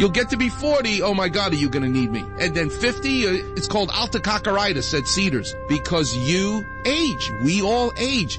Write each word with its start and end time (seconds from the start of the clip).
You'll 0.00 0.08
get 0.08 0.30
to 0.30 0.38
be 0.38 0.48
40, 0.48 1.02
oh 1.02 1.12
my 1.12 1.28
God, 1.28 1.52
are 1.52 1.56
you 1.56 1.68
gonna 1.68 1.86
need 1.86 2.10
me? 2.10 2.24
And 2.38 2.54
then 2.54 2.70
50, 2.70 3.26
uh, 3.26 3.32
it's 3.54 3.66
called 3.66 3.90
altococcaritis 3.90 4.98
at 4.98 5.06
Cedars 5.06 5.54
because 5.68 6.16
you 6.16 6.64
age. 6.86 7.30
We 7.44 7.60
all 7.60 7.92
age. 7.98 8.38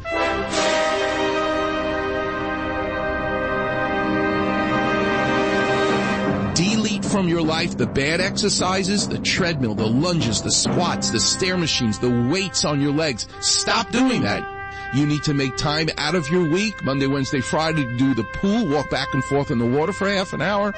Delete 6.55 7.05
from 7.05 7.27
your 7.27 7.43
life 7.43 7.77
the 7.77 7.85
bad 7.85 8.21
exercises, 8.21 9.07
the 9.07 9.19
treadmill, 9.19 9.75
the 9.75 9.85
lunges, 9.85 10.41
the 10.41 10.49
squats, 10.49 11.11
the 11.11 11.19
stair 11.19 11.57
machines, 11.57 11.99
the 11.99 12.27
weights 12.31 12.65
on 12.65 12.81
your 12.81 12.91
legs. 12.91 13.27
Stop 13.39 13.91
doing 13.91 14.23
that. 14.23 14.47
You 14.95 15.05
need 15.05 15.21
to 15.25 15.35
make 15.35 15.57
time 15.57 15.89
out 15.99 16.15
of 16.15 16.27
your 16.29 16.49
week, 16.49 16.83
Monday, 16.83 17.05
Wednesday, 17.05 17.39
Friday, 17.39 17.83
to 17.83 17.97
do 17.97 18.15
the 18.15 18.23
pool, 18.33 18.67
walk 18.67 18.89
back 18.89 19.13
and 19.13 19.23
forth 19.23 19.51
in 19.51 19.59
the 19.59 19.65
water 19.67 19.93
for 19.93 20.09
half 20.09 20.33
an 20.33 20.41
hour. 20.41 20.73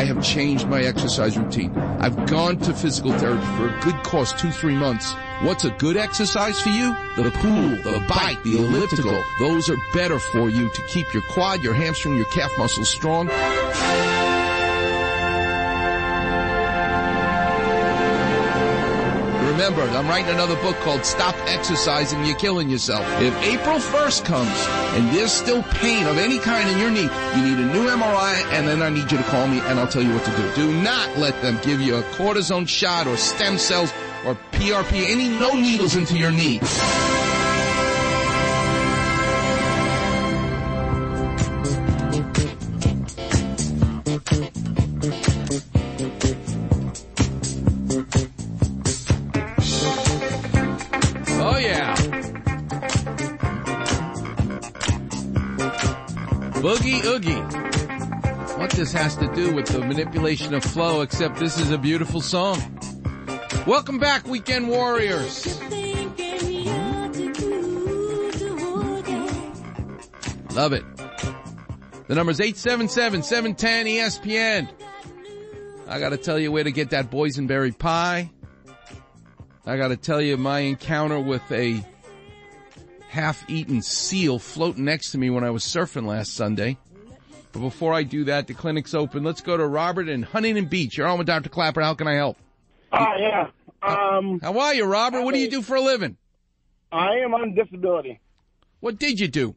I 0.00 0.04
have 0.04 0.24
changed 0.24 0.66
my 0.66 0.80
exercise 0.80 1.36
routine. 1.36 1.76
I've 1.76 2.26
gone 2.26 2.56
to 2.60 2.72
physical 2.72 3.12
therapy 3.18 3.44
for 3.58 3.68
a 3.68 3.80
good 3.82 4.02
cause, 4.02 4.32
two, 4.32 4.50
three 4.50 4.74
months. 4.74 5.12
What's 5.42 5.66
a 5.66 5.70
good 5.72 5.98
exercise 5.98 6.58
for 6.58 6.70
you? 6.70 6.96
The 7.16 7.30
pool, 7.30 7.68
the 7.92 8.02
bike, 8.08 8.42
the 8.42 8.56
elliptical. 8.56 9.22
Those 9.40 9.68
are 9.68 9.76
better 9.92 10.18
for 10.18 10.48
you 10.48 10.70
to 10.70 10.82
keep 10.88 11.12
your 11.12 11.22
quad, 11.24 11.62
your 11.62 11.74
hamstring, 11.74 12.16
your 12.16 12.24
calf 12.32 12.50
muscles 12.56 12.88
strong. 12.88 13.28
Remember, 19.60 19.82
I'm 19.82 20.08
writing 20.08 20.30
another 20.30 20.56
book 20.62 20.74
called 20.76 21.04
Stop 21.04 21.34
Exercising, 21.46 22.24
You're 22.24 22.38
Killing 22.38 22.70
Yourself. 22.70 23.04
If 23.20 23.36
April 23.42 23.76
1st 23.76 24.24
comes 24.24 24.48
and 24.96 25.14
there's 25.14 25.30
still 25.30 25.62
pain 25.64 26.06
of 26.06 26.16
any 26.16 26.38
kind 26.38 26.66
in 26.70 26.78
your 26.78 26.90
knee, 26.90 27.02
you 27.02 27.42
need 27.42 27.58
a 27.58 27.66
new 27.70 27.86
MRI 27.86 28.42
and 28.54 28.66
then 28.66 28.80
I 28.80 28.88
need 28.88 29.12
you 29.12 29.18
to 29.18 29.24
call 29.24 29.46
me 29.48 29.58
and 29.58 29.78
I'll 29.78 29.86
tell 29.86 30.02
you 30.02 30.14
what 30.14 30.24
to 30.24 30.30
do. 30.34 30.54
Do 30.54 30.82
not 30.82 31.18
let 31.18 31.42
them 31.42 31.60
give 31.62 31.78
you 31.78 31.96
a 31.96 32.02
cortisone 32.14 32.66
shot 32.66 33.06
or 33.06 33.18
stem 33.18 33.58
cells 33.58 33.92
or 34.24 34.34
PRP, 34.52 35.10
any 35.10 35.28
no 35.28 35.52
needles 35.52 35.94
into 35.94 36.16
your 36.16 36.30
knee. 36.30 36.60
Boogie 56.60 57.02
Oogie. 57.06 57.40
What 58.58 58.70
this 58.72 58.92
has 58.92 59.16
to 59.16 59.26
do 59.34 59.54
with 59.54 59.64
the 59.66 59.78
manipulation 59.78 60.52
of 60.52 60.62
flow, 60.62 61.00
except 61.00 61.38
this 61.38 61.58
is 61.58 61.70
a 61.70 61.78
beautiful 61.78 62.20
song. 62.20 62.58
Welcome 63.66 63.98
back, 63.98 64.26
Weekend 64.26 64.68
Warriors. 64.68 65.46
Love 70.52 70.74
it. 70.74 70.84
The 72.08 72.14
number's 72.14 72.40
877-710-ESPN. 72.40 74.68
I 75.88 75.98
gotta 75.98 76.18
tell 76.18 76.38
you 76.38 76.52
where 76.52 76.64
to 76.64 76.72
get 76.72 76.90
that 76.90 77.10
boysenberry 77.10 77.78
pie. 77.78 78.30
I 79.64 79.78
gotta 79.78 79.96
tell 79.96 80.20
you 80.20 80.36
my 80.36 80.58
encounter 80.60 81.20
with 81.20 81.50
a 81.50 81.82
half-eaten 83.10 83.82
seal 83.82 84.38
floating 84.38 84.84
next 84.84 85.10
to 85.10 85.18
me 85.18 85.30
when 85.30 85.42
I 85.42 85.50
was 85.50 85.64
surfing 85.64 86.06
last 86.06 86.34
Sunday. 86.34 86.78
But 87.52 87.60
before 87.60 87.92
I 87.92 88.04
do 88.04 88.24
that, 88.24 88.46
the 88.46 88.54
clinic's 88.54 88.94
open. 88.94 89.24
Let's 89.24 89.40
go 89.40 89.56
to 89.56 89.66
Robert 89.66 90.08
in 90.08 90.22
Huntington 90.22 90.66
Beach. 90.66 90.96
You're 90.96 91.08
on 91.08 91.18
with 91.18 91.26
Dr. 91.26 91.48
Klapper. 91.48 91.80
How 91.80 91.94
can 91.94 92.06
I 92.06 92.14
help? 92.14 92.36
Ah, 92.92 93.14
yeah. 93.18 93.46
Um, 93.82 94.38
How 94.40 94.56
are 94.58 94.74
you, 94.74 94.84
Robert? 94.84 95.22
What 95.22 95.34
do 95.34 95.40
you 95.40 95.50
do 95.50 95.60
for 95.60 95.74
a 95.74 95.80
living? 95.80 96.16
I 96.92 97.16
am 97.24 97.34
on 97.34 97.54
disability. 97.54 98.20
What 98.78 98.98
did 98.98 99.18
you 99.18 99.26
do? 99.28 99.56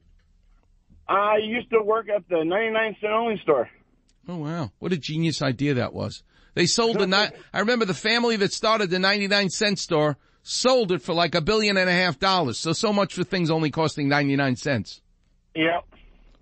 I 1.08 1.38
used 1.38 1.70
to 1.72 1.82
work 1.82 2.10
at 2.10 2.28
the 2.30 2.44
99 2.44 2.96
cent 3.02 3.14
only 3.14 3.40
store. 3.44 3.70
Oh 4.28 4.38
wow, 4.38 4.72
what 4.80 4.94
a 4.94 4.98
genius 4.98 5.42
idea 5.42 5.74
that 5.76 5.94
was. 5.94 6.24
They 6.56 6.66
sold 6.66 6.98
the 6.98 7.08
ni- 7.08 7.38
I 7.54 7.60
remember 7.60 7.84
the 7.86 7.94
family 7.94 8.38
that 8.38 8.54
started 8.54 8.90
the 8.90 9.00
99 9.00 9.50
cent 9.50 9.80
store 9.80 10.18
sold 10.44 10.92
it 10.92 11.02
for 11.02 11.14
like 11.14 11.34
a 11.34 11.42
billion 11.42 11.78
and 11.78 11.90
a 11.90 11.94
half 11.94 12.20
dollars. 12.20 12.60
So 12.60 12.74
so 12.74 12.94
much 12.94 13.14
for 13.14 13.24
things 13.24 13.50
only 13.50 13.72
costing 13.72 14.08
99 14.08 14.56
cents. 14.58 15.02
Yep. 15.56 15.86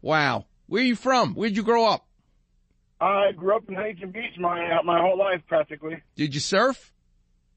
Wow. 0.02 0.46
Where 0.68 0.82
are 0.82 0.86
you 0.86 0.96
from? 0.96 1.36
Where'd 1.36 1.56
you 1.56 1.64
grow 1.64 1.86
up? 1.86 2.06
I 3.00 3.32
grew 3.32 3.56
up 3.56 3.68
in 3.68 3.76
Huntington 3.76 4.12
Beach 4.12 4.38
my 4.38 4.78
uh, 4.78 4.84
my 4.84 5.00
whole 5.00 5.18
life 5.18 5.42
practically. 5.48 6.02
Did 6.16 6.34
you 6.34 6.40
surf? 6.40 6.92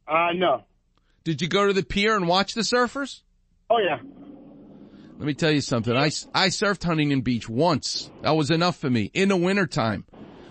Uh, 0.06 0.32
no. 0.34 0.64
Did 1.24 1.42
you 1.42 1.48
go 1.48 1.66
to 1.66 1.72
the 1.72 1.82
pier 1.82 2.16
and 2.16 2.28
watch 2.28 2.54
the 2.54 2.62
surfers? 2.62 3.22
Oh 3.68 3.78
yeah. 3.78 3.98
Let 5.18 5.26
me 5.26 5.34
tell 5.34 5.50
you 5.50 5.60
something. 5.60 5.96
I, 5.96 6.06
I 6.34 6.48
surfed 6.48 6.82
Huntington 6.82 7.20
Beach 7.20 7.48
once. 7.48 8.10
That 8.22 8.32
was 8.32 8.50
enough 8.50 8.76
for 8.76 8.90
me 8.90 9.10
in 9.14 9.28
the 9.28 9.36
wintertime 9.36 10.04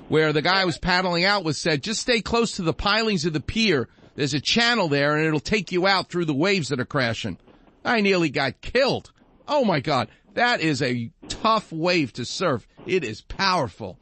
where 0.07 0.31
the 0.31 0.41
guy 0.41 0.61
I 0.61 0.65
was 0.65 0.77
paddling 0.77 1.25
out 1.25 1.43
with 1.43 1.57
said, 1.57 1.83
just 1.83 2.01
stay 2.01 2.21
close 2.21 2.53
to 2.53 2.61
the 2.61 2.73
pilings 2.73 3.25
of 3.25 3.33
the 3.33 3.39
pier. 3.39 3.89
There's 4.15 4.33
a 4.33 4.39
channel 4.39 4.87
there 4.87 5.15
and 5.15 5.25
it'll 5.25 5.39
take 5.39 5.71
you 5.71 5.87
out 5.87 6.09
through 6.09 6.25
the 6.25 6.33
waves 6.33 6.69
that 6.69 6.79
are 6.79 6.85
crashing. 6.85 7.37
I 7.83 8.01
nearly 8.01 8.29
got 8.29 8.61
killed. 8.61 9.11
Oh 9.47 9.65
my 9.65 9.79
God. 9.79 10.09
That 10.35 10.61
is 10.61 10.81
a 10.81 11.11
tough 11.27 11.71
wave 11.71 12.13
to 12.13 12.25
surf. 12.25 12.67
It 12.85 13.03
is 13.03 13.21
powerful. 13.21 13.97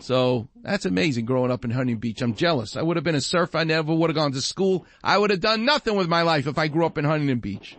So 0.00 0.48
that's 0.62 0.86
amazing 0.86 1.24
growing 1.24 1.50
up 1.50 1.64
in 1.64 1.70
Huntington 1.70 1.98
Beach. 1.98 2.22
I'm 2.22 2.34
jealous. 2.34 2.76
I 2.76 2.82
would 2.82 2.96
have 2.96 3.04
been 3.04 3.14
a 3.14 3.20
surfer. 3.20 3.58
I 3.58 3.64
never 3.64 3.94
would 3.94 4.10
have 4.10 4.16
gone 4.16 4.32
to 4.32 4.40
school. 4.40 4.86
I 5.02 5.18
would 5.18 5.30
have 5.30 5.40
done 5.40 5.64
nothing 5.64 5.96
with 5.96 6.08
my 6.08 6.22
life 6.22 6.46
if 6.46 6.58
I 6.58 6.68
grew 6.68 6.86
up 6.86 6.98
in 6.98 7.04
Huntington 7.04 7.40
Beach. 7.40 7.76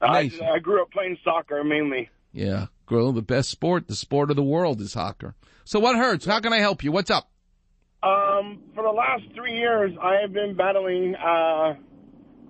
I, 0.00 0.22
Nice. 0.24 0.40
I 0.40 0.58
grew 0.58 0.82
up 0.82 0.90
playing 0.90 1.18
soccer 1.24 1.64
mainly. 1.64 2.10
Yeah. 2.32 2.66
Girl, 2.86 3.12
the 3.12 3.22
best 3.22 3.50
sport, 3.50 3.88
the 3.88 3.96
sport 3.96 4.30
of 4.30 4.36
the 4.36 4.42
world 4.42 4.80
is 4.80 4.92
soccer. 4.92 5.34
So 5.64 5.80
what 5.80 5.96
hurts? 5.96 6.24
How 6.24 6.38
can 6.40 6.52
I 6.52 6.58
help 6.58 6.84
you? 6.84 6.92
What's 6.92 7.10
up? 7.10 7.28
Um, 8.06 8.60
for 8.74 8.84
the 8.84 8.90
last 8.90 9.24
three 9.34 9.56
years, 9.56 9.92
I 10.00 10.20
have 10.20 10.32
been 10.32 10.54
battling. 10.54 11.16
Uh, 11.16 11.74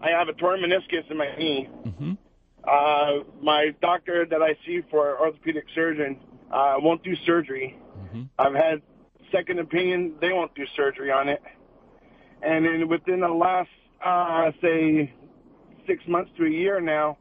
I 0.03 0.11
have 0.11 0.29
a 0.29 0.35
torn 0.35 0.61
meniscus 0.61 1.11
in 1.11 1.17
my 1.17 1.35
knee. 1.39 1.69
Mm-hmm. 1.87 2.13
Uh, 2.63 3.25
my 3.43 3.75
doctor 3.81 4.27
that 4.27 4.43
I 4.43 4.55
see 4.67 4.83
for 4.91 5.19
orthopedic 5.19 5.65
surgeon 5.75 6.19
uh, 6.53 6.75
won't 6.79 7.03
do 7.03 7.15
surgery. 7.25 7.79
Mm-hmm. 7.99 8.23
I've 8.39 8.55
had 8.55 8.83
second 9.33 9.59
opinion; 9.61 10.17
they 10.21 10.31
won't 10.31 10.55
do 10.55 10.67
surgery 10.77 11.11
on 11.11 11.31
it. 11.31 11.41
And 12.43 12.67
then 12.67 12.89
within 12.89 13.21
the 13.21 13.29
last, 13.29 13.71
uh, 14.05 14.51
say, 14.61 15.15
six 15.87 16.03
months 16.07 16.31
to 16.37 16.45
a 16.45 16.51
year 16.51 16.83
now, 16.83 17.17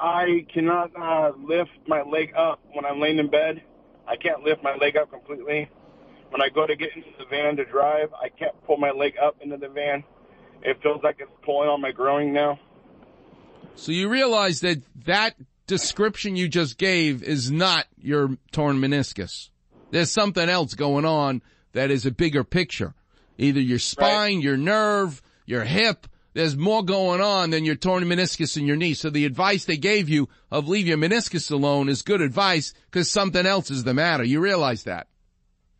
I 0.00 0.46
cannot 0.54 0.92
uh, 0.98 1.32
lift 1.38 1.72
my 1.86 2.02
leg 2.02 2.32
up 2.38 2.60
when 2.72 2.86
I'm 2.86 3.00
laying 3.00 3.18
in 3.18 3.28
bed. 3.28 3.62
I 4.08 4.16
can't 4.16 4.42
lift 4.42 4.62
my 4.62 4.76
leg 4.76 4.96
up 4.96 5.10
completely. 5.10 5.68
When 6.30 6.42
I 6.42 6.48
go 6.48 6.66
to 6.66 6.76
get 6.76 6.90
into 6.94 7.08
the 7.18 7.24
van 7.30 7.56
to 7.56 7.64
drive, 7.64 8.12
I 8.14 8.28
can't 8.28 8.54
pull 8.66 8.76
my 8.76 8.90
leg 8.90 9.14
up 9.22 9.36
into 9.40 9.56
the 9.56 9.68
van. 9.68 10.04
It 10.62 10.78
feels 10.82 11.02
like 11.02 11.16
it's 11.20 11.30
pulling 11.44 11.68
on 11.68 11.80
my 11.80 11.92
groin 11.92 12.32
now. 12.32 12.58
So 13.76 13.92
you 13.92 14.08
realize 14.08 14.60
that 14.60 14.82
that 15.04 15.36
description 15.66 16.36
you 16.36 16.48
just 16.48 16.78
gave 16.78 17.22
is 17.22 17.50
not 17.50 17.86
your 17.98 18.36
torn 18.52 18.80
meniscus. 18.80 19.50
There's 19.90 20.10
something 20.10 20.48
else 20.48 20.74
going 20.74 21.04
on 21.04 21.42
that 21.72 21.90
is 21.90 22.06
a 22.06 22.10
bigger 22.10 22.42
picture. 22.42 22.94
Either 23.38 23.60
your 23.60 23.78
spine, 23.78 24.40
your 24.40 24.56
nerve, 24.56 25.22
your 25.44 25.64
hip. 25.64 26.06
There's 26.32 26.56
more 26.56 26.84
going 26.84 27.20
on 27.20 27.50
than 27.50 27.64
your 27.64 27.76
torn 27.76 28.04
meniscus 28.04 28.56
in 28.56 28.66
your 28.66 28.76
knee. 28.76 28.94
So 28.94 29.10
the 29.10 29.24
advice 29.24 29.64
they 29.64 29.76
gave 29.76 30.08
you 30.08 30.28
of 30.50 30.68
leave 30.68 30.86
your 30.86 30.98
meniscus 30.98 31.50
alone 31.50 31.88
is 31.88 32.02
good 32.02 32.20
advice 32.20 32.74
because 32.90 33.10
something 33.10 33.46
else 33.46 33.70
is 33.70 33.84
the 33.84 33.94
matter. 33.94 34.24
You 34.24 34.40
realize 34.40 34.84
that. 34.84 35.06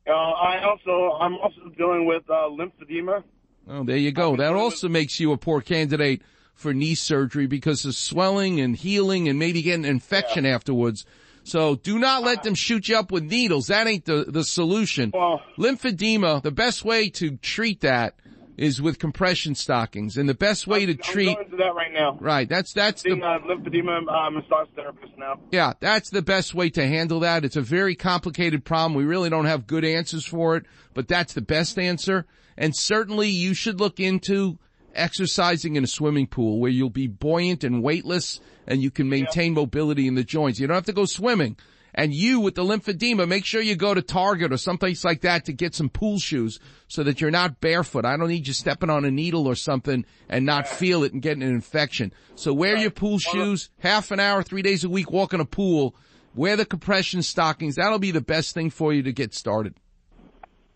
Uh, 0.06 0.12
I 0.12 0.62
also, 0.62 1.16
I'm 1.20 1.34
also 1.36 1.68
dealing 1.76 2.06
with 2.06 2.22
uh, 2.30 2.48
lymphedema. 2.48 3.24
Oh, 3.68 3.82
there 3.84 3.96
you 3.96 4.12
go. 4.12 4.36
That 4.36 4.52
also 4.52 4.88
makes 4.88 5.18
you 5.18 5.32
a 5.32 5.36
poor 5.36 5.60
candidate 5.60 6.22
for 6.54 6.72
knee 6.72 6.94
surgery 6.94 7.46
because 7.46 7.84
of 7.84 7.94
swelling 7.94 8.60
and 8.60 8.76
healing 8.76 9.28
and 9.28 9.38
maybe 9.38 9.62
getting 9.62 9.84
an 9.84 9.90
infection 9.90 10.46
afterwards. 10.46 11.04
So 11.42 11.76
do 11.76 11.98
not 11.98 12.22
let 12.22 12.42
them 12.42 12.54
shoot 12.54 12.88
you 12.88 12.96
up 12.96 13.12
with 13.12 13.24
needles. 13.24 13.66
That 13.68 13.86
ain't 13.86 14.04
the, 14.04 14.24
the 14.26 14.42
solution. 14.42 15.10
Well, 15.14 15.42
Lymphedema, 15.58 16.42
the 16.42 16.50
best 16.50 16.84
way 16.84 17.08
to 17.10 17.36
treat 17.36 17.80
that 17.82 18.14
is 18.56 18.80
with 18.80 18.98
compression 18.98 19.54
stockings. 19.54 20.16
And 20.16 20.28
the 20.28 20.34
best 20.34 20.66
way 20.66 20.86
to 20.86 20.92
I'm 20.92 20.98
treat, 20.98 21.34
going 21.36 21.50
to 21.50 21.56
that 21.56 21.74
right 21.74 21.92
now. 21.92 22.16
right, 22.20 22.48
that's, 22.48 22.72
that's 22.72 23.02
the, 23.02 23.12
a 23.12 23.16
lymphedema 23.16 24.08
uh, 24.08 24.30
massage 24.30 24.68
therapist 24.74 25.12
now. 25.18 25.38
yeah, 25.50 25.74
that's 25.80 26.10
the 26.10 26.22
best 26.22 26.54
way 26.54 26.70
to 26.70 26.86
handle 26.86 27.20
that. 27.20 27.44
It's 27.44 27.56
a 27.56 27.62
very 27.62 27.94
complicated 27.94 28.64
problem. 28.64 28.94
We 28.94 29.04
really 29.04 29.30
don't 29.30 29.46
have 29.46 29.66
good 29.66 29.84
answers 29.84 30.24
for 30.24 30.56
it, 30.56 30.64
but 30.94 31.08
that's 31.08 31.34
the 31.34 31.42
best 31.42 31.78
answer. 31.78 32.26
And 32.56 32.74
certainly 32.74 33.28
you 33.28 33.52
should 33.54 33.80
look 33.80 34.00
into 34.00 34.58
exercising 34.94 35.76
in 35.76 35.84
a 35.84 35.88
swimming 35.88 36.26
pool 36.26 36.58
where 36.58 36.70
you'll 36.70 36.88
be 36.88 37.06
buoyant 37.06 37.64
and 37.64 37.82
weightless 37.82 38.40
and 38.66 38.82
you 38.82 38.90
can 38.90 39.08
maintain 39.08 39.52
mobility 39.52 40.08
in 40.08 40.14
the 40.14 40.24
joints. 40.24 40.58
You 40.58 40.66
don't 40.66 40.74
have 40.74 40.86
to 40.86 40.92
go 40.92 41.04
swimming. 41.04 41.56
And 41.96 42.12
you 42.12 42.40
with 42.40 42.54
the 42.54 42.62
lymphedema, 42.62 43.26
make 43.26 43.46
sure 43.46 43.62
you 43.62 43.75
go 43.75 43.94
to 43.94 44.02
Target 44.02 44.52
or 44.52 44.58
someplace 44.58 45.02
like 45.02 45.22
that 45.22 45.46
to 45.46 45.52
get 45.54 45.75
some 45.75 45.88
pool 45.88 46.19
shoes 46.19 46.60
so 46.88 47.02
that 47.02 47.22
you're 47.22 47.31
not 47.31 47.60
barefoot. 47.60 48.04
I 48.04 48.19
don't 48.19 48.28
need 48.28 48.46
you 48.46 48.52
stepping 48.52 48.90
on 48.90 49.06
a 49.06 49.10
needle 49.10 49.46
or 49.46 49.54
something 49.54 50.04
and 50.28 50.44
not 50.44 50.69
feel 50.69 51.04
it 51.04 51.14
and 51.14 51.22
getting 51.22 51.43
an 51.43 51.48
infection. 51.48 52.12
So 52.34 52.52
wear 52.52 52.76
your 52.76 52.90
pool 52.90 53.19
shoes, 53.19 53.70
half 53.78 54.10
an 54.10 54.20
hour, 54.20 54.43
three 54.43 54.60
days 54.60 54.84
a 54.84 54.90
week, 54.90 55.10
walk 55.10 55.32
in 55.32 55.40
a 55.40 55.46
pool, 55.46 55.96
wear 56.34 56.54
the 56.56 56.66
compression 56.66 57.22
stockings. 57.22 57.76
That'll 57.76 57.99
be 57.99 58.10
the 58.10 58.20
best 58.20 58.52
thing 58.52 58.69
for 58.69 58.92
you 58.92 59.02
to 59.04 59.12
get 59.12 59.32
started. 59.32 59.75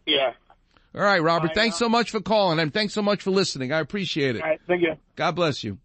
Yeah. 0.07 0.33
All 0.95 1.03
right, 1.03 1.23
Robert. 1.23 1.51
I 1.51 1.55
Thanks 1.55 1.79
know. 1.79 1.87
so 1.87 1.91
much 1.91 2.11
for 2.11 2.21
calling 2.21 2.59
and 2.59 2.73
thanks 2.73 2.95
so 2.95 3.03
much 3.03 3.23
for 3.23 3.31
listening. 3.31 3.73
I 3.73 3.81
appreciate 3.81 4.37
it. 4.37 4.43
All 4.43 4.49
right. 4.49 4.61
Thank 4.67 4.81
you. 4.83 4.95
God 5.17 5.33
bless 5.33 5.63
you. 5.63 5.79